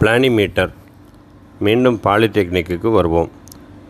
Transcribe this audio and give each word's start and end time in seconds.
பிளானிமீட்டர். 0.00 0.72
மீண்டும் 1.66 1.98
பாலிடெக்னிக்கு 2.04 2.90
வருவோம். 2.96 3.30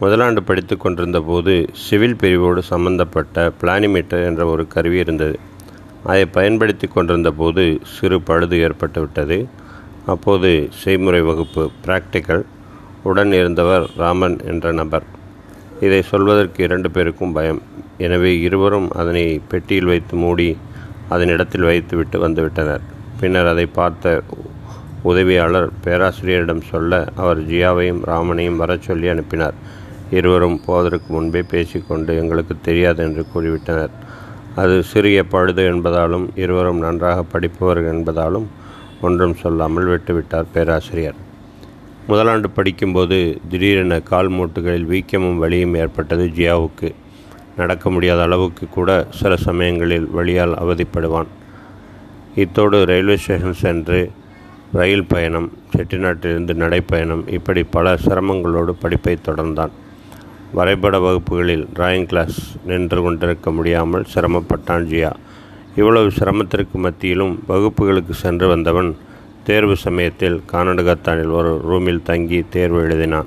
முதலாண்டு 0.01 0.41
படித்து 0.49 0.75
கொண்டிருந்த 0.77 1.21
போது 1.21 1.53
சிவில் 1.85 2.17
பிரிவோடு 2.21 2.59
சம்பந்தப்பட்ட 2.73 3.45
பிளானிமீட்டர் 3.61 4.23
என்ற 4.29 4.47
ஒரு 4.47 4.65
கருவி 4.75 4.99
இருந்தது. 4.99 5.37
அதை 6.11 6.25
பயன்படுத்தி 6.37 6.87
கொண்டிருந்த 6.87 7.31
போது 7.31 7.65
சிறு 7.95 8.19
பழுது 8.21 8.57
ஏற்பட்டுவிட்டது. 8.67 9.39
அப்போது 10.07 10.51
செய்முறை 10.83 11.21
வகுப்பு 11.21 11.71
பிராக்டிக்கல் 11.87 12.45
உடன் 13.03 13.33
இருந்தவர் 13.33 13.87
ராமன் 13.97 14.39
என்ற 14.53 14.73
நபர். 14.73 15.07
இதை 15.81 16.03
சொல்வதற்கு 16.03 16.63
இரண்டு 16.65 16.91
பேருக்கும் 16.91 17.33
பயம். 17.33 17.63
எனவே 17.99 18.33
இருவரும் 18.41 18.91
அதனை 18.91 19.25
பெட்டியில் 19.53 19.91
வைத்து 19.93 20.17
மூடி 20.17 20.57
அதன் 21.09 21.29
இடத்தில் 21.29 21.69
வைத்துவிட்டு 21.71 22.29
வந்துவிட்டனர். 22.29 22.85
பின்னர் 23.21 23.47
அதை 23.47 23.67
பார்த்த 23.67 24.23
உதவியாளர் 25.03 25.71
பேராசிரியரிடம் 25.85 26.61
சொல்ல 26.61 27.05
அவர் 27.17 27.47
ஜியாவையும் 27.47 27.99
ராமனையும் 28.05 28.57
வரச் 28.57 28.83
சொல்லி 28.83 29.09
அனுப்பினார். 29.09 29.55
இருவரும் 30.11 30.61
போவதற்கு 30.65 31.05
முன்பே 31.09 31.43
பேசிக்கொண்டு 31.43 32.17
எங்களுக்கு 32.17 32.57
தெரியாது 32.63 33.05
என்று 33.05 33.27
கூறிவிட்டனர். 33.35 33.91
அது 34.57 34.83
சிறிய 34.83 35.25
பழுது 35.25 35.73
என்பதாலும் 35.73 36.29
இருவரும் 36.35 36.79
நன்றாக 36.79 37.23
படிப்பவர்கள் 37.23 37.95
என்பதாலும் 37.95 38.45
ஒன்றும் 39.01 39.35
சொல்லாமல் 39.35 39.87
விட்டுவிட்டார் 39.87 40.45
பேராசிரியர். 40.53 41.15
முதலாண்டு 42.09 42.45
படிக்கும்போது 42.55 43.41
திடீரென 43.49 44.01
கால் 44.01 44.31
மூட்டுகளில் 44.31 44.85
வீக்கமும் 44.85 45.39
வலியும் 45.39 45.75
ஏற்பட்டது 45.75 46.27
ஜியாவுக்கு. 46.27 46.95
நடக்க 47.57 47.91
முடியாத 47.91 48.23
அளவுக்கு 48.23 48.69
கூட 48.69 49.07
சில 49.11 49.37
சமயங்களில் 49.37 50.09
வழியால் 50.11 50.55
அவதிப்படுவான். 50.55 51.27
இத்தோடு 52.35 52.85
ரயில்வே 52.85 53.17
ஸ்டேஷன் 53.17 53.53
சென்று 53.53 54.11
ரயில் 54.73 55.07
பயணம் 55.07 55.53
செட்டிநாட்டிலிருந்து 55.77 56.55
நடைப்பயணம் 56.63 57.29
இப்படி 57.29 57.63
பல 57.63 57.95
சிரமங்களோடு 57.95 58.73
படிப்பை 58.81 59.19
தொடர்ந்தான். 59.27 59.71
வரைபட 60.53 60.99
வகுப்புகளில் 60.99 61.69
டிராயிங் 61.75 62.07
கிளாஸ் 62.07 62.57
நின்று 62.65 63.03
கொண்டிருக்க 63.03 63.51
முடியாமல் 63.51 64.07
சிரமப்பட்டான் 64.15 64.87
ஜியா 64.91 65.13
இவ்வளவு 65.77 66.11
சிரமத்திற்கு 66.11 66.79
மத்தியிலும் 66.79 67.43
வகுப்புகளுக்கு 67.49 68.11
சென்று 68.11 68.49
வந்தவன் 68.49 68.97
தேர்வு 69.45 69.77
சமயத்தில் 69.77 70.43
கானடகத்தானில் 70.53 71.31
ஒரு 71.31 71.61
ரூமில் 71.61 72.03
தங்கி 72.03 72.45
தேர்வு 72.51 72.81
எழுதினான். 72.83 73.25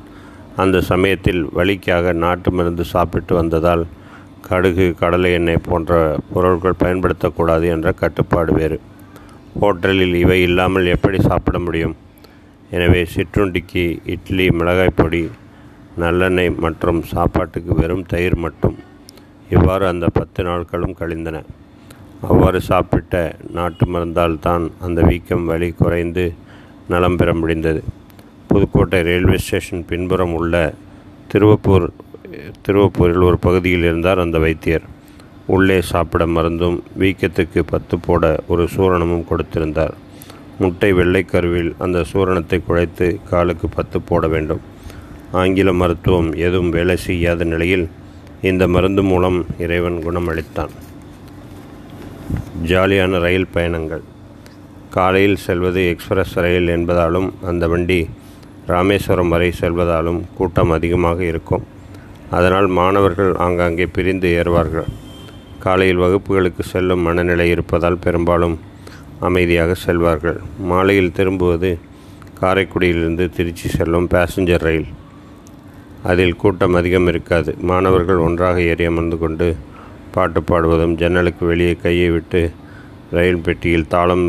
அந்த 0.55 0.81
சமயத்தில் 0.81 1.49
வலிக்காக 1.55 2.13
நாட்டு 2.13 2.51
மருந்து 2.51 2.83
சாப்பிட்டு 2.83 3.35
வந்ததால் 3.35 3.85
கடுகு 4.49 4.95
கடலை 4.99 5.33
எண்ணெய் 5.33 5.65
போன்ற 5.65 6.17
பொருட்கள் 6.33 6.81
பயன்படுத்தக்கூடாது 6.83 7.67
என்ற 7.67 7.91
கட்டுப்பாடு 7.91 8.53
வேறு. 8.53 8.81
ஹோட்டலில் 9.57 10.15
இவை 10.23 10.39
இல்லாமல் 10.47 10.93
எப்படி 10.95 11.17
சாப்பிட 11.29 11.59
முடியும்? 11.59 11.95
எனவே 12.75 13.01
சிற்றுண்டிக்கு 13.13 13.83
இட்லி 14.13 14.45
மிளகாய் 14.59 14.97
பொடி 14.99 15.21
நல்லெண்ணெய் 16.03 16.51
மற்றும் 16.65 16.99
சாப்பாட்டுக்கு 17.13 17.73
வெறும் 17.79 18.05
தயிர் 18.11 18.37
மட்டும். 18.45 18.77
இவ்வாறு 19.55 19.85
அந்த 19.91 20.07
பத்து 20.17 20.43
நாட்களும் 20.49 20.97
கழிந்தன. 20.99 21.37
அவ்வாறு 22.27 22.59
சாப்பிட்ட 22.69 23.15
நாட்டு 23.57 23.85
மருந்தால் 23.85 24.37
தான் 24.47 24.65
அந்த 24.85 24.99
வீக்கம் 25.09 25.45
வலி 25.51 25.69
குறைந்து 25.81 26.25
நலம் 26.91 27.17
பெற 27.21 27.33
முடிந்தது. 27.41 27.81
புதுக்கோட்டை 28.51 28.99
ரயில்வே 29.07 29.37
ஸ்டேஷன் 29.45 29.83
பின்புறம் 29.89 30.33
உள்ள 30.39 30.55
திருவப்பூர் 31.31 31.87
திருவப்பூரில் 32.65 33.27
ஒரு 33.29 33.37
பகுதியில் 33.47 33.85
இருந்தார் 33.89 34.23
அந்த 34.23 34.37
வைத்தியர். 34.45 34.85
உள்ளே 35.55 35.77
சாப்பிட 35.91 36.23
மருந்தும் 36.35 36.77
வீக்கத்துக்கு 37.01 37.61
பத்து 37.71 37.95
போட 38.05 38.23
ஒரு 38.51 38.63
சூரணமும் 38.73 39.27
கொடுத்திருந்தார். 39.29 39.95
முட்டை 40.61 40.89
வெள்ளைக்கருவில் 40.99 41.71
அந்த 41.85 41.99
சூரணத்தை 42.11 42.57
குழைத்து 42.67 43.07
காலுக்கு 43.29 43.67
பத்து 43.77 43.97
போட 44.09 44.27
வேண்டும். 44.33 44.61
ஆங்கில 45.41 45.71
மருத்துவம் 45.81 46.29
எதுவும் 46.45 46.73
வேலை 46.77 46.97
செய்யாத 47.07 47.43
நிலையில் 47.53 47.87
இந்த 48.49 48.63
மருந்து 48.75 49.03
மூலம் 49.11 49.39
இறைவன் 49.65 49.97
குணமளித்தான். 50.05 50.73
ஜாலியான 52.69 53.19
ரயில் 53.25 53.51
பயணங்கள். 53.55 54.05
காலையில் 54.95 55.43
செல்வது 55.47 55.81
எக்ஸ்பிரஸ் 55.93 56.37
ரயில் 56.45 56.69
என்பதாலும் 56.77 57.29
அந்த 57.49 57.63
வண்டி 57.73 57.99
ராமேஸ்வரம் 58.73 59.31
வரை 59.33 59.51
செல்வதாலும் 59.59 60.21
கூட்டம் 60.37 60.73
அதிகமாக 60.77 61.19
இருக்கும். 61.31 61.67
அதனால் 62.37 62.67
மாணவர்கள் 62.79 63.31
ஆங்காங்கே 63.45 63.85
பிரிந்து 63.95 64.29
ஏறுவார்கள். 64.39 64.89
காலையில் 65.65 66.01
வகுப்புகளுக்கு 66.03 66.63
செல்லும் 66.71 67.05
மனநிலை 67.07 67.47
இருப்பதால் 67.55 68.03
பெரும்பாலும் 68.05 68.55
அமைதியாக 69.27 69.71
செல்வார்கள். 69.85 70.39
மாலையில் 70.69 71.15
திரும்புவது 71.17 71.71
காரைக்குடியிலிருந்து 72.41 73.25
திருச்சி 73.37 73.67
செல்லும் 73.69 74.07
பேசஞ்சர் 74.13 74.65
ரயில் 74.67 74.89
அதில் 76.09 76.39
கூட்டம் 76.41 76.77
அதிகம் 76.79 77.07
இருக்காது. 77.11 77.51
மாணவர்கள் 77.69 78.23
ஒன்றாக 78.25 78.61
ஏறி 78.61 78.85
அமர்ந்து 78.91 79.17
கொண்டு 79.23 79.47
பாட்டு 80.13 80.41
பாடுவதும் 80.41 80.93
ஜன்னலுக்கு 81.01 81.43
வெளியே 81.45 81.73
கையை 81.83 82.09
விட்டு 82.09 82.41
ரயில் 83.17 83.43
பெட்டியில் 83.47 83.91
தாளம் 83.93 84.27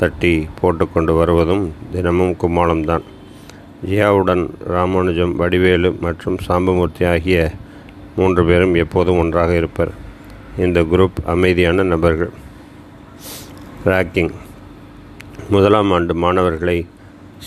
தட்டி 0.00 0.34
போட்டுக்கொண்டு 0.60 1.14
வருவதும் 1.20 1.64
தினமும் 1.92 2.34
கும்மாளம்தான். 2.42 3.06
ஜியாவுடன் 3.88 4.44
ராமானுஜம் 4.74 5.36
வடிவேலு 5.36 5.90
மற்றும் 6.06 6.38
சாம்பமூர்த்தி 6.48 7.04
ஆகிய 7.12 7.38
மூன்று 8.16 8.42
பேரும் 8.44 8.74
எப்போதும் 8.74 9.18
ஒன்றாக 9.18 9.52
இருப்பர். 9.54 9.92
இந்த 10.64 10.80
குரூப் 10.82 11.18
அமைதியான 11.24 11.82
நபர்கள். 11.82 12.30
ராக்கிங் 13.84 14.32
முதலாம் 15.50 15.90
ஆண்டு 15.90 16.14
மாணவர்களை 16.14 16.86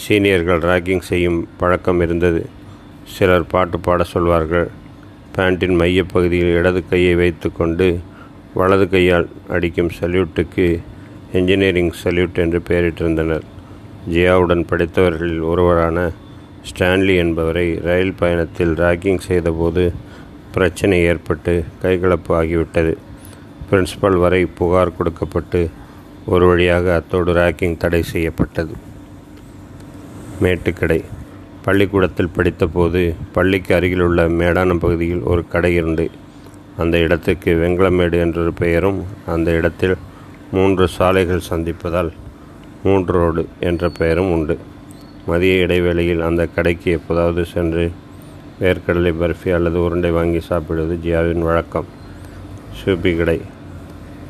சீனியர்கள் 0.01 0.61
ராக்கிங் 0.69 1.03
செய்யும் 1.09 1.39
பழக்கம் 1.57 2.01
இருந்தது. 2.01 2.41
சிலர் 3.15 3.47
பாட்டு 3.47 3.79
பாட 3.79 4.03
சொல்வார்கள். 4.03 4.67
பேண்டின் 5.35 5.75
மையப்பகுதியில் 5.79 6.53
இடது 6.59 6.83
கையை 6.89 7.15
வைத்துக்கொண்டு 7.15 7.99
வலது 8.53 8.89
கையால் 8.89 9.27
அடிக்கும் 9.49 9.91
சல்யூட்டுக்கு 9.99 10.67
என்ஜினியரிங் 11.31 11.93
சல்யூட் 12.03 12.39
என்று 12.43 12.61
பெயரிட்டிருந்தனர். 12.69 13.45
ஜியாவுடன் 14.13 14.63
படித்தவர்களில் 14.71 15.43
ஒருவரான 15.51 16.11
ஸ்டான்லி 16.69 17.15
என்பவரை 17.15 17.67
ரயில் 17.87 18.13
பயணத்தில் 18.13 18.73
ராக்கிங் 18.73 19.21
செய்தபோது 19.27 19.83
பிரச்சனை 20.53 20.99
ஏற்பட்டு 20.99 21.63
கைகலப்பு 21.81 22.29
ஆகிவிட்டது. 22.29 22.93
பிரின்சிபல் 23.69 24.17
வரை 24.19 24.45
புகார் 24.45 24.95
கொடுக்கப்பட்டு 24.95 25.69
ஒரு 26.25 26.45
வழியாக 26.47 26.95
அத்தோடு 26.95 27.33
ராக்கிங் 27.33 27.77
தடை 27.77 28.03
செய்யப்பட்டது. 28.03 28.73
மேட்டுக்கடை. 30.41 31.03
பள்ளிக்கூடத்தில் 31.65 32.35
படித்தபோது 32.35 33.01
பள்ளிக்கு 33.33 33.75
அருகிலுள்ள 33.75 34.21
மேடான 34.27 34.77
பகுதியில் 34.77 35.21
ஒரு 35.21 35.47
கடை 35.47 35.73
இருந்து 35.73 36.05
அந்த 36.77 36.97
இடத்துக்கு 36.97 37.51
வெங்கலமேடு 37.53 38.17
என்றொரு 38.19 38.53
பெயரும் 38.53 38.99
அந்த 39.25 39.51
இடத்தில் 39.51 39.95
மூன்று 40.51 40.87
சாலைகள் 40.87 41.49
சந்திப்பதால் 41.49 42.11
மூன்று 42.83 43.13
ரோடு 43.13 43.47
என்ற 43.59 43.89
பெயரும் 43.89 44.31
உண்டு. 44.31 44.57
மதிய 45.25 45.53
இடைவேளையில் 45.55 46.21
அந்த 46.21 46.45
கடைக்கு 46.45 46.91
எப்போதாவது 46.91 47.45
சென்று 47.45 47.91
வேர்க்கடலை 48.61 49.11
பர்ஃபி 49.21 49.49
அல்லது 49.57 49.77
உருண்டை 49.83 50.11
வாங்கி 50.17 50.39
சாப்பிடுவது 50.47 50.95
ஜியாவின் 51.05 51.45
வழக்கம். 51.47 51.87
சூப்பி 52.79 53.11
கடை 53.15 53.37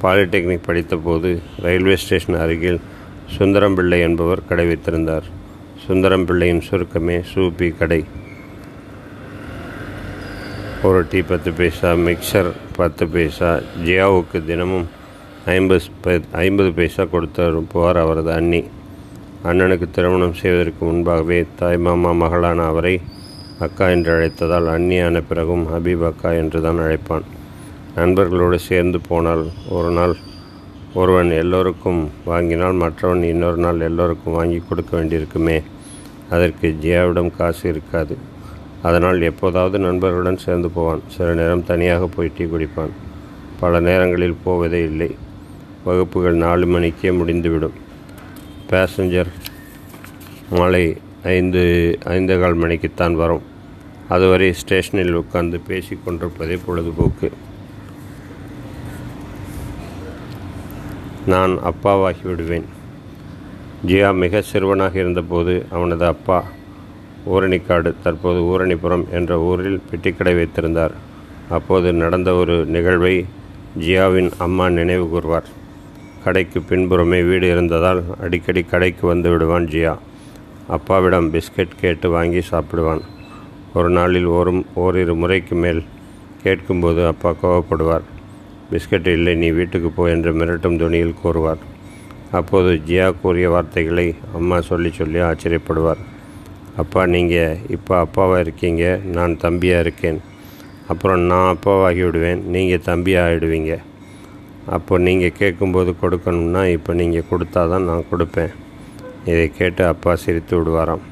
பாலிடெக்னிக் 0.03 0.67
படித்தபோது 0.67 1.29
ரயில்வே 1.63 1.95
ஸ்டேஷன் 2.03 2.39
அருகில் 2.43 2.79
சுந்தரம் 3.35 3.75
பிள்ளை 3.75 3.99
என்பவர் 4.07 4.47
கடை 4.49 4.65
வைத்திருந்தார். 4.71 5.27
சுந்தரம் 5.85 6.25
பிள்ளையின் 6.25 6.63
சுருக்கமே 6.69 7.17
சூப்பி 7.33 7.69
கடை 7.79 8.01
ஒரு 10.87 10.99
டீ 11.11 11.19
பத்து 11.21 11.51
பைசா 11.57 11.89
மிக்சர் 12.07 12.51
பத்து 12.75 13.03
பைசா 13.07 13.49
ஜியாவுக்கு 13.85 14.39
தினமும் 14.45 14.87
ஐம்பது 15.45 15.81
ஐம்பது 16.45 16.71
பைசா 16.77 17.03
கொடுத்து 17.05 17.43
போவார் 17.73 17.99
அவரது 18.03 18.31
அண்ணி. 18.39 18.61
அண்ணனுக்கு 19.49 19.87
திருமணம் 19.95 20.39
செய்வதற்கு 20.41 20.81
முன்பாகவே 20.85 21.39
தாய்மாமா 21.59 22.11
மகளான 22.21 22.65
அவரை 22.71 22.95
அக்கா 23.61 23.87
என்று 23.89 24.11
அழைத்ததால் 24.15 24.69
அண்ணியான 24.75 25.23
பிறகும் 25.27 25.65
ஹபீப் 25.73 26.05
அக்கா 26.05 26.31
என்று 26.31 26.61
தான் 26.61 26.79
அழைப்பான். 26.79 27.25
நண்பர்களோடு 27.95 28.55
சேர்ந்து 28.55 28.99
போனால் 28.99 29.43
ஒரு 29.69 29.91
நாள் 29.91 30.15
ஒருவன் 30.93 31.31
எல்லோருக்கும் 31.31 32.09
வாங்கினால் 32.25 32.73
மற்றவன் 32.73 33.23
இன்னொரு 33.23 33.57
நாள் 33.57 33.79
எல்லோருக்கும் 33.79 34.33
வாங்கி 34.33 34.63
கொடுக்க 34.69 34.91
வேண்டியிருக்குமே 34.97 35.61
அதற்கு 36.29 36.75
ஜியாவிடம் 36.81 37.35
காசு 37.35 37.69
இருக்காது. 37.69 38.17
அதனால் 38.81 39.21
எப்போதாவது 39.21 39.79
நண்பர்களுடன் 39.79 40.37
சேர்ந்து 40.37 40.69
போவான். 40.69 41.03
சில 41.07 41.33
நேரம் 41.33 41.65
தனியாக 41.65 42.07
போய் 42.07 42.31
டீ 42.37 42.43
குடிப்பான். 42.43 42.95
பல 43.59 43.79
நேரங்களில் 43.79 44.41
போவதே 44.43 44.83
இல்லை. 44.83 45.15
வகுப்புகள் 45.83 46.33
நாலு 46.33 46.65
மணிக்கே 46.65 47.11
முடிந்துவிடும். 47.11 47.77
பேசஞ்சர் 48.69 49.31
மாலை 50.49 50.97
ஐந்து 51.23 51.63
ஐந்து 52.03 52.39
கால் 52.39 52.57
மணிக்குத்தான் 52.57 53.13
வரும். 53.13 53.49
அதுவரை 54.15 54.47
ஸ்டேஷனில் 54.61 55.17
உட்கார்ந்து 55.19 55.57
பேசி 55.67 55.95
கொண்டிருப்பதே 56.05 56.55
பொழுதுபோக்கு. 56.65 57.29
நான் 61.33 61.53
அப்பாவாகி 61.69 62.23
விடுவேன். 62.29 62.65
ஜியா 63.89 64.09
மிக 64.23 64.41
சிறுவனாக 64.49 64.99
இருந்தபோது 65.03 65.53
அவனது 65.75 66.05
அப்பா 66.13 66.37
ஊரணிக்காடு 67.33 67.89
தற்போது 68.03 68.39
ஊரணிபுரம் 68.51 69.05
என்ற 69.17 69.39
ஊரில் 69.49 69.79
பெட்டிக்கடை 69.89 70.33
வைத்திருந்தார். 70.39 70.95
அப்போது 71.57 71.87
நடந்த 72.03 72.29
ஒரு 72.41 72.55
நிகழ்வை 72.75 73.15
ஜியாவின் 73.85 74.31
அம்மா 74.45 74.67
நினைவு 74.77 75.05
கூர்வார். 75.13 75.49
கடைக்கு 76.23 76.59
பின்புறமே 76.69 77.21
வீடு 77.29 77.47
இருந்ததால் 77.51 78.03
அடிக்கடி 78.23 78.63
கடைக்கு 78.63 79.05
வந்து 79.07 79.29
விடுவான் 79.29 79.71
ஜியா. 79.73 79.95
அப்பாவிடம் 80.75 81.31
பிஸ்கட் 81.33 81.79
கேட்டு 81.81 82.09
வாங்கி 82.09 82.41
சாப்பிடுவான். 82.51 83.03
ஒரு 83.79 83.89
நாளில் 83.97 84.29
ஒரு 84.37 84.51
ஓரிரு 84.83 85.13
முறைக்கு 85.21 85.55
மேல் 85.63 85.81
கேட்கும்போது 86.43 87.01
அப்பா 87.09 87.29
கோவப்படுவார். 87.41 88.05
பிஸ்கட் 88.71 89.07
இல்லை 89.17 89.33
நீ 89.41 89.47
வீட்டுக்கு 89.59 89.89
போ 89.97 90.03
என்று 90.13 90.31
மிரட்டும் 90.39 90.79
துணியில் 90.81 91.19
கூறுவார். 91.21 91.61
அப்போது 92.39 92.71
ஜியா 92.87 93.07
கூறிய 93.21 93.47
வார்த்தைகளை 93.53 94.05
அம்மா 94.37 94.57
சொல்லி 94.69 94.89
சொல்லி 94.97 95.19
ஆச்சரியப்படுவார். 95.29 96.01
அப்பா 96.81 97.01
நீங்கள் 97.13 97.61
இப்போ 97.75 97.93
அப்பாவாக 98.05 98.43
இருக்கீங்க 98.45 98.83
நான் 99.17 99.33
தம்பியாக 99.45 99.85
இருக்கேன். 99.85 100.19
அப்புறம் 100.93 101.23
நான் 101.31 101.51
அப்பாவாகி 101.53 102.03
விடுவேன் 102.07 102.43
நீங்கள் 102.55 102.85
தம்பியாக 102.89 103.27
ஆகிடுவீங்க 103.29 103.73
அப்போ 104.75 104.93
நீங்கள் 105.07 105.37
கேட்கும்போது 105.41 105.91
கொடுக்கணும்னா 106.01 106.63
இப்போ 106.75 106.91
நீங்கள் 107.01 107.29
கொடுத்தா 107.31 107.61
தான் 107.73 107.87
நான் 107.89 108.09
கொடுப்பேன். 108.11 108.51
இதை 109.31 109.45
கேட்டு 109.59 109.83
அப்பா 109.93 110.11
சிரித்து 110.23 110.53
விடுவாராம். 110.59 111.03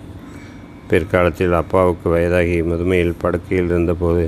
பிற்காலத்தில் 0.90 1.54
அப்பாவுக்கு 1.54 2.10
வயதாகி 2.10 2.62
முதுமையில் 2.62 3.20
படுக்கையில் 3.24 3.68
இருந்தபோது 3.68 4.24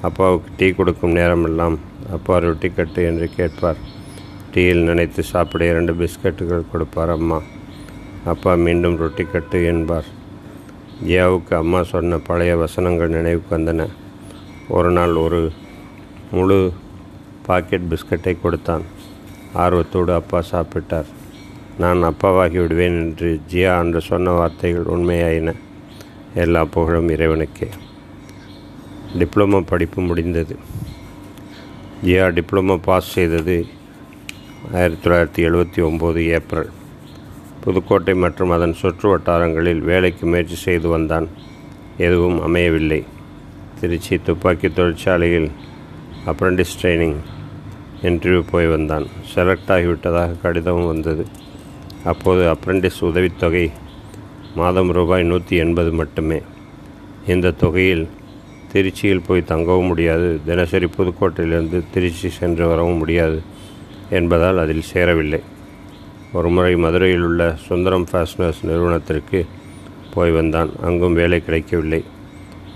அப்பாவுக்கு 0.00 0.50
டீ 0.56 0.70
கொடுக்கும் 0.70 1.12
நேரமெல்லாம் 1.12 1.76
அப்பா 2.12 2.38
ரொட்டி 2.38 2.68
கட்டு 2.68 3.04
என்று 3.04 3.30
கேட்பார். 3.36 3.76
டீயில் 4.54 4.82
நினைத்து 4.82 5.22
சாப்பிட 5.22 5.64
இரண்டு 5.64 5.92
பிஸ்கட்டுகள் 5.92 6.70
கொடுப்பார் 6.72 7.10
அம்மா. 7.10 7.38
அப்பா 8.24 8.54
மீண்டும் 8.54 8.96
ரொட்டி 8.96 9.24
கட்டு 9.24 9.64
என்பார். 9.64 10.08
ஜியாவுக்கு 11.06 11.54
அம்மா 11.54 11.82
சொன்ன 11.82 12.18
பழைய 12.18 12.56
வசனங்கள் 12.56 13.08
நினைவுக்கு 13.08 13.50
வந்தன. 13.56 13.88
ஒரு 14.68 14.90
நாள் 14.90 15.14
ஒரு 15.14 15.52
முழு 16.30 16.72
பாக்கெட் 17.46 17.90
பிஸ்கட்டை 17.90 18.36
கொடுத்தான். 18.42 18.84
ஆர்வத்தோடு 19.54 20.14
அப்பா 20.14 20.42
சாப்பிட்டார். 20.52 21.10
நான் 21.78 22.02
அப்பாவாகி 22.04 22.58
விடுவேன் 22.60 22.98
என்று 23.02 23.40
ஜியா 23.52 23.78
அன்று 23.78 24.00
சொன்ன 24.00 24.30
வார்த்தைகள் 24.30 24.92
உண்மையாயின. 24.94 25.54
எல்லா 26.34 26.64
புகழும் 26.64 27.08
இறைவனுக்கே. 27.08 27.68
டிப்ளமோ 29.18 29.60
படிப்பு 29.60 30.02
முடிந்தது. 30.02 30.58
ஜியா 32.04 32.38
டிப்ளமோ 32.38 32.76
பாஸ் 32.76 33.10
செய்தது 33.10 33.66
ஆயிரத்தி 34.72 35.10
தொள்ளாயிரத்தி 35.10 35.46
எழுபத்தி 35.46 35.88
ஒம்பது 35.88 36.22
ஏப்ரல். 36.26 36.70
புதுக்கோட்டை 37.60 38.14
மற்றும் 38.14 38.50
அதன் 38.50 38.72
சுற்று 38.72 39.08
வட்டாரங்களில் 39.08 39.78
வேலைக்கு 39.78 40.26
முயற்சி 40.26 40.54
செய்து 40.54 40.88
வந்தான். 40.88 41.28
எதுவும் 41.96 42.42
அமையவில்லை. 42.42 43.04
திருச்சி 43.80 44.18
துப்பாக்கி 44.18 44.68
தொழிற்சாலையில் 44.68 45.50
அப்ரண்டிஸ் 46.26 46.76
ட்ரைனிங் 46.82 47.16
இன்டர்வியூ 48.02 48.44
போய் 48.50 48.66
வந்தான். 48.66 49.06
செலக்ட் 49.34 49.68
ஆகிவிட்டதாக 49.68 50.40
கடிதமும் 50.42 50.86
வந்தது. 50.86 51.26
அப்போது 52.04 52.52
அப்ரண்டிஸ் 52.52 53.04
உதவித்தொகை 53.04 53.70
மாதம் 54.54 54.90
ரூபாய் 54.90 55.22
நூற்றி 55.22 55.56
எண்பது 55.56 55.92
மட்டுமே. 55.92 56.42
இந்த 57.26 57.50
தொகையில் 57.50 58.08
திருச்சியில் 58.72 59.24
போய் 59.26 59.42
தங்கவும் 59.42 59.86
முடியாது. 59.86 60.40
தினசரி 60.44 60.88
புதுக்கோட்டையிலிருந்து 60.96 61.82
திருச்சி 61.92 62.28
சென்று 62.28 62.68
வரவும் 62.68 62.96
முடியாது 62.96 63.42
என்பதால் 64.10 64.58
அதில் 64.58 64.82
சேரவில்லை. 64.82 65.40
ஒருமுறை 66.32 66.76
மதுரையில் 66.76 67.22
உள்ள 67.22 67.56
சுந்தரம் 67.66 68.06
ஃபேஷனர்ஸ் 68.12 68.62
நிறுவனத்திற்கு 68.62 69.46
போய் 70.14 70.30
வந்தான். 70.30 70.70
அங்கும் 70.82 71.14
வேலை 71.14 71.40
கிடைக்கவில்லை. 71.40 72.04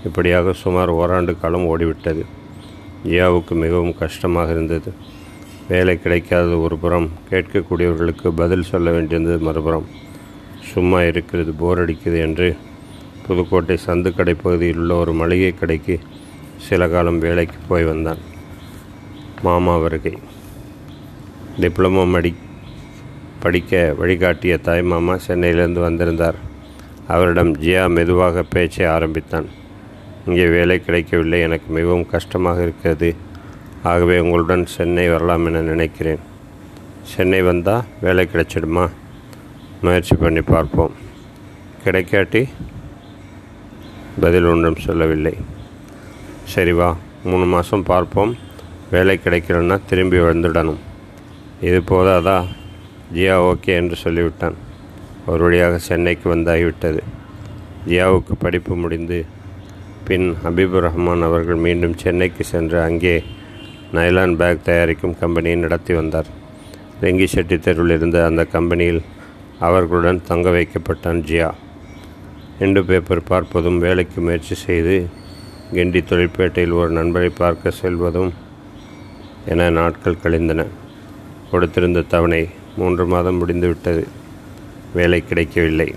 இப்படியாக 0.03 0.53
சுமார் 0.53 0.89
ஓராண்டு 0.89 1.39
காலம் 1.39 1.67
ஓடிவிட்டது. 1.69 2.25
ஜியாவுக்கு 3.05 3.55
மிகவும் 3.63 3.97
கஷ்டமாக 3.97 4.51
இருந்தது. 4.51 4.93
வேலை 5.67 5.99
கிடைக்காதது 6.03 6.61
ஒரு 6.61 6.77
புறம் 6.77 7.09
கேட்கக்கூடியவர்களுக்கு 7.29 8.29
பதில் 8.29 8.69
சொல்ல 8.73 8.91
வேண்டியது 8.91 9.37
மறுபுறம். 9.37 9.87
சும்மா 10.73 10.99
இருக்கிறது 11.03 11.51
போர் 11.51 11.81
அடிக்குது 11.85 12.17
என்று 12.19 12.47
புதுக்கோட்டை 13.25 13.77
சந்துக்கடை 13.85 14.35
பகுதியில் 14.43 14.77
உள்ள 14.77 14.93
ஒரு 14.95 15.13
மளிகை 15.13 15.51
கடைக்கு 15.53 15.95
சில 16.67 16.87
காலம் 16.87 17.19
வேலைக்கு 17.19 17.57
போய் 17.67 17.83
வந்தான். 17.83 18.21
மாமா 19.41 19.77
வருகை. 19.77 20.13
டிப்ளமோ 21.59 22.03
மடி 22.07 22.31
படிக்க 23.39 23.95
வழிகாட்டிய 23.99 24.55
தாய் 24.61 24.83
மாமா 24.83 25.17
சென்னையிலிருந்து 25.17 25.81
வந்திருந்தார். 25.81 26.37
அவரிடம் 27.07 27.51
ஜியா 27.57 27.83
மெதுவாக 27.89 28.43
பேச்சை 28.43 28.85
ஆரம்பித்தான். 28.85 29.47
இங்கே 30.25 30.47
வேலை 30.47 30.77
கிடைக்கவில்லை. 30.79 31.39
எனக்கு 31.41 31.73
மிகவும் 31.73 32.09
கஷ்டமாக 32.09 32.61
இருக்கிறது. 32.61 33.09
ஆகவே 33.83 34.17
உங்களுடன் 34.19 34.65
சென்னை 34.65 35.05
வரலாம் 35.09 35.45
என 35.45 35.61
நினைக்கிறேன். 35.61 36.23
சென்னை 37.03 37.41
வந்தால் 37.41 37.87
வேலை 38.01 38.25
கிடைச்சிடுமா? 38.33 38.85
முயற்சி 39.81 40.15
பண்ணி 40.15 40.41
பார்ப்போம். 40.41 40.93
கிடைக்காட்டி 41.83 42.41
பதில் 44.23 44.47
ஒன்றும் 44.51 44.81
சொல்லவில்லை. 44.85 45.33
சரி 46.53 46.71
வா 46.71 46.89
மூணு 47.23 47.45
மாதம் 47.45 47.83
பார்ப்போம். 47.83 48.31
வேலை 48.91 49.19
கிடைக்கலன்னா 49.23 49.79
திரும்பி 49.89 50.17
வந்துடணும். 50.17 50.81
இது 51.67 51.79
போதாதா? 51.91 52.37
ஜியா 53.13 53.35
ஓகே 53.51 53.71
என்று 53.81 53.95
சொல்லிவிட்டான். 54.03 54.57
ஒரு 55.25 55.43
வழியாக 55.43 55.77
சென்னைக்கு 55.87 56.27
வந்தாகிவிட்டது. 56.35 57.01
ஜியாவுக்கு 57.87 58.35
படிப்பு 58.39 58.75
முடிந்து 58.75 59.19
பின் 60.07 60.27
ஹபீபுர் 60.43 60.85
ரஹ்மான் 60.87 61.23
அவர்கள் 61.27 61.63
மீண்டும் 61.65 61.95
சென்னைக்கு 62.03 62.43
சென்று 62.43 62.81
அங்கே 62.81 63.15
நைலான் 63.93 64.35
பேக் 64.35 64.65
தயாரிக்கும் 64.67 65.15
கம்பெனியை 65.19 65.57
நடத்தி 65.57 65.93
வந்தார். 65.93 66.29
ரெங்கி 67.01 67.25
செட்டி 67.25 67.57
தெருவில் 67.59 67.95
இருந்த 67.97 68.25
அந்த 68.25 68.43
கம்பெனியில் 68.55 69.01
அவர்களுடன் 69.59 70.21
தங்க 70.27 70.49
வைக்கப்பட்டான் 70.49 71.23
ஜியா. 71.23 71.53
இண்டு 72.59 72.83
பேப்பர் 72.83 73.23
பார்ப்பதும் 73.29 73.77
வேலைக்கு 73.77 74.21
முயற்சி 74.21 74.55
செய்து 74.55 75.09
கிண்டி 75.73 76.03
தொழிற்பேட்டையில் 76.03 76.73
ஒரு 76.73 76.89
நண்பரை 76.89 77.29
பார்க்க 77.29 77.71
செல்வதும் 77.81 78.31
என 79.45 79.69
நாட்கள் 79.69 80.21
கழிந்தன. 80.21 80.65
கொடுத்திருந்த 81.51 82.07
தவணை 82.07 82.49
மூன்று 82.77 83.05
மாதம் 83.05 83.35
முடிந்துவிட்டது. 83.35 84.07
வேலை 84.93 85.23
கிடைக்கவில்லை. 85.25 85.93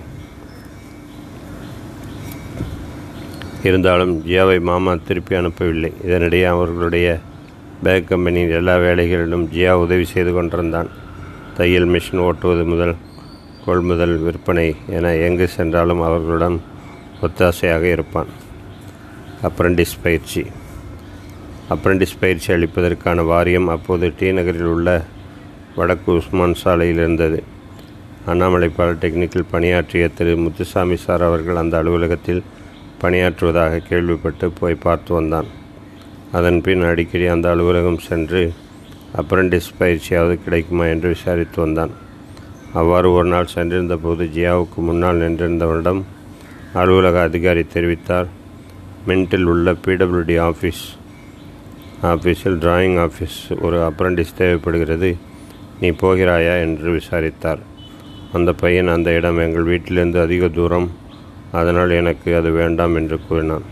இருந்தாலும் 3.62 4.26
ஜியாவை 4.26 4.60
மாமா 4.60 4.94
திருப்பி 4.94 5.36
அனுப்பவில்லை. 5.36 5.92
இதனிடையே 6.06 6.44
அவர்களுடைய 6.44 7.18
பேக் 7.82 8.08
கம்பெனியின் 8.08 8.50
எல்லா 8.50 8.76
வேலைகளிலும் 8.76 9.48
ஜியா 9.52 9.70
உதவி 9.70 10.04
செய்து 10.04 10.32
கொண்டிருந்தான். 10.32 10.88
தையல் 11.56 11.88
மிஷின் 11.88 12.30
ஓட்டுவது 12.30 12.64
முதல் 12.64 12.94
கொள்முதல் 13.64 14.18
விற்பனை 14.18 14.76
என 14.86 15.14
எங்கு 15.14 15.48
சென்றாலும் 15.48 16.00
அவர்களுடன் 16.00 16.60
ஒத்தாசையாக 17.22 17.82
இருப்பான். 17.82 18.26
அப்ரண்டிஸ் 19.42 19.94
பயிற்சி. 20.02 20.46
அப்ரண்டிஸ் 21.70 22.20
பயிற்சி 22.20 22.52
அளிப்பதற்கான 22.52 23.24
வாரியம் 23.24 23.68
அப்போது 23.68 24.12
டி 24.18 24.32
நகரில் 24.32 24.70
உள்ள 24.74 25.04
வடக்கு 25.76 26.12
உஸ்மான் 26.12 26.54
சாலையில் 26.54 26.96
இருந்தது. 26.96 27.42
அண்ணாமலை 28.26 28.70
பாலிடெக்னிக்கில் 28.76 29.50
பணியாற்றிய 29.50 30.08
திரு 30.08 30.36
முத்துசாமி 30.36 30.96
சார் 30.96 31.22
அவர்கள் 31.22 31.56
அந்த 31.56 31.78
அலுவலகத்தில் 31.78 32.42
பணியாற்றுவதாக 33.02 33.78
கேள்விப்பட்டு 33.78 34.50
போய் 34.50 34.74
பார்த்து 34.74 35.14
வந்தான். 35.14 35.46
அதன் 36.32 36.60
பின் 36.60 36.84
அடிக்கடி 36.84 37.26
அந்த 37.26 37.50
அலுவலகம் 37.50 37.98
சென்று 37.98 38.52
அப்ரண்டிஸ் 39.16 39.72
பயிற்சியாவது 39.78 40.36
கிடைக்குமா 40.44 40.84
என்று 40.86 41.08
விசாரித்து 41.08 41.60
வந்தான். 41.60 42.01
அவ்வாறு 42.80 43.08
ஒரு 43.16 43.28
நாள் 43.32 43.50
சென்றிருந்த 43.54 43.96
போது 44.04 44.24
ஜியாவுக்கு 44.34 44.78
முன்னால் 44.86 45.20
நின்றிருந்தவரிடம் 45.22 46.00
அலுவலக 46.80 47.16
அதிகாரி 47.28 47.62
தெரிவித்தார். 47.74 48.28
மின்ட்டில் 49.08 49.48
உள்ள 49.52 49.74
பிடபிள்யூடி 49.84 50.36
ஆஃபீஸ் 50.46 50.82
ஆஃபீஸில் 52.12 52.56
டிராயிங் 52.64 52.96
ஆஃபீஸ் 53.06 53.38
ஒரு 53.66 53.78
அப்ரண்டிஸ் 53.88 54.38
தேவைப்படுகிறது. 54.40 55.10
நீ 55.80 55.90
போகிறாயா 56.02 56.54
என்று 56.64 56.88
விசாரித்தார். 56.98 57.62
அந்த 58.36 58.50
பையன் 58.62 58.90
அந்த 58.96 59.08
இடம் 59.18 59.44
எங்கள் 59.46 59.70
வீட்டிலிருந்து 59.70 60.18
அதிக 60.26 60.48
தூரம் 60.58 60.88
அதனால் 61.60 61.90
எனக்கு 62.00 62.28
அது 62.40 62.50
வேண்டாம் 62.60 62.94
என்று 63.00 63.16
கூறினான். 63.28 63.66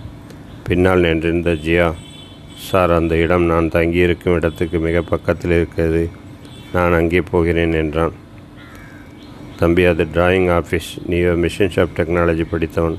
பின்னால் 0.66 1.04
நின்றிருந்த 1.06 1.52
ஜியா 1.66 1.86
சார் 2.68 2.92
அந்த 2.96 3.14
இடம் 3.24 3.46
நான் 3.52 3.74
தங்கியிருக்கும் 3.76 4.36
இடத்துக்கு 4.38 4.78
மிக 4.86 5.00
பக்கத்தில் 5.12 5.54
இருக்கிறது. 5.58 6.02
நான் 6.74 6.96
அங்கே 6.98 7.22
போகிறேன் 7.30 7.76
என்றான். 7.82 8.16
தம்பி 9.60 9.84
அது 9.84 10.04
டிராயிங் 10.14 10.50
ஆஃபீஸ் 10.58 10.90
நீ 11.06 11.16
மிஷின் 11.42 11.72
ஷாப் 11.74 11.96
டெக்னாலஜி 11.96 12.44
படித்தவன். 12.50 12.98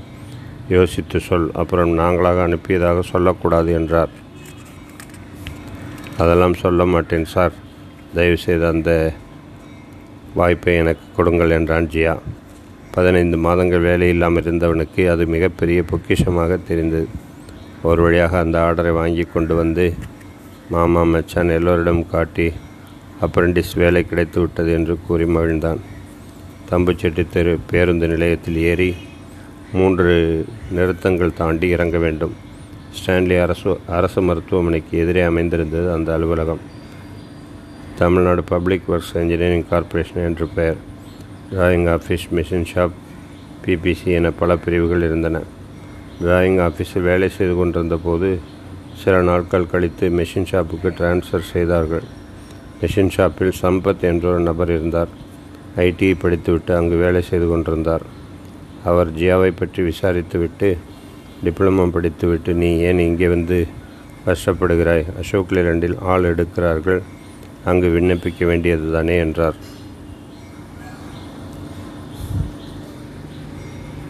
யோசித்து 0.68 1.20
சொல் 1.20 1.50
அப்புறம் 1.52 1.98
நாங்களாக 1.98 2.38
அனுப்பியதாக 2.48 3.00
சொல்லக்கூடாது 3.00 3.72
என்றார். 3.72 4.12
அதெல்லாம் 6.18 6.54
சொல்ல 6.54 6.84
மாட்டேன் 6.86 7.24
சார். 7.24 7.52
தயவுசெய்து 8.14 8.66
அந்த 8.66 8.90
வாய்ப்பை 10.34 10.74
எனக்கு 10.74 11.06
கொடுங்கள் 11.16 11.50
என்றான் 11.50 11.86
ஜியா. 11.86 12.14
பதினைந்து 12.90 13.36
மாதங்கள் 13.36 13.86
வேலை 13.88 14.08
இல்லாமல் 14.08 14.42
இருந்தவனுக்கு 14.42 15.10
அது 15.10 15.26
மிகப்பெரிய 15.26 15.82
பொக்கிஷமாக 15.90 16.58
தெரிந்தது. 16.68 17.08
ஒரு 17.82 18.02
வழியாக 18.02 18.38
அந்த 18.38 18.58
ஆர்டரை 18.60 18.92
வாங்கி 18.92 19.22
கொண்டு 19.22 19.54
வந்து 19.54 19.94
மாமா 20.68 21.02
மச்சான் 21.02 21.56
எல்லோரிடம் 21.58 22.02
காட்டி 22.06 22.52
அப்ரண்டிஸ் 23.26 23.72
வேலை 23.74 24.02
கிடைத்து 24.04 24.40
விட்டது 24.40 24.72
என்று 24.72 24.98
கூறி 25.06 25.24
மகிழ்ந்தான். 25.24 25.80
தம்புச்செட்டி 26.72 27.26
தெரு 27.32 27.58
பேருந்து 27.70 28.08
நிலையத்தில் 28.08 28.56
ஏறி 28.56 28.94
மூன்று 29.72 30.46
நிறுத்தங்கள் 30.70 31.32
தாண்டி 31.32 31.68
இறங்க 31.68 31.98
வேண்டும். 31.98 32.32
ஸ்டான்லி 32.98 33.42
அரசு 33.42 33.80
அரசு 33.86 34.22
மருத்துவமனைக்கு 34.22 34.98
எதிரே 34.98 35.22
அமைந்திருந்தது 35.22 35.92
அந்த 35.92 36.12
அலுவலகம். 36.12 36.60
Tamil Nadu 37.98 38.42
public 38.42 38.90
works 38.90 39.14
engineering 39.14 39.68
corporation 39.68 40.24
என்று 40.24 40.46
பெயர். 40.46 40.76
Drawing 41.52 41.88
office 41.96 42.26
machine 42.34 42.64
shop 42.74 42.90
PPC 43.64 44.04
என 44.04 44.30
பல 44.30 44.56
பிரிவுகள் 44.56 45.02
இருந்தன. 45.02 45.40
டிராயிங் 46.22 46.60
ஆஃபீஸில் 46.68 47.02
வேலை 47.02 47.28
செய்து 47.28 47.54
கொண்டிருந்த 47.54 47.96
போது 47.96 48.38
சில 48.94 49.22
நாட்கள் 49.22 49.66
கழித்து 49.66 50.08
மிஷின் 50.08 50.48
ஷாப்புக்கு 50.52 50.90
டிரான்ஸ்ஃபர் 50.98 51.50
செய்தார்கள். 51.52 52.02
மிஷின் 52.82 53.08
ஷாப்பில் 53.08 53.52
சம்பத் 53.62 54.00
என்ற 54.00 54.28
ஒரு 54.28 54.40
நபர் 54.40 54.70
இருந்தார். 54.70 55.08
ஐடிஐ 55.76 56.14
படித்துவிட்டு 56.18 56.76
அங்கு 56.76 56.96
வேலை 56.96 57.22
செய்து 57.22 57.48
கொண்டிருந்தார். 57.48 58.02
அவர் 58.84 59.14
ஜியாவை 59.14 59.52
பற்றி 59.56 59.82
விசாரித்துவிட்டு 59.82 60.76
டிப்ளமோ 61.44 61.90
படித்துவிட்டு 61.90 62.54
நீ 62.54 62.78
ஏன் 62.78 62.98
இங்கே 62.98 63.28
வந்து 63.28 63.66
கஷ்டப்படுகிறாய்? 64.26 65.04
அசோக் 65.18 65.52
லேலண்டில் 65.52 65.98
ஆள் 65.98 66.34
எடுக்கிறார்கள். 66.34 67.02
அங்கு 67.64 67.88
விண்ணப்பிக்க 67.88 68.44
வேண்டியது 68.44 68.92
தானே 68.92 69.18
என்றார். 69.18 69.54